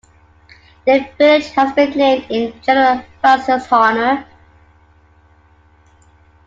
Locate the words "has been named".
1.51-2.25